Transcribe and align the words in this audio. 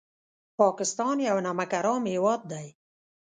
پاکستان 0.59 1.17
یو 1.29 1.37
نمک 1.47 1.71
حرام 1.79 2.03
هېواد 2.13 2.41
دی 2.51 2.67